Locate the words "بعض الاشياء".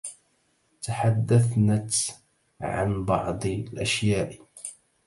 3.05-4.47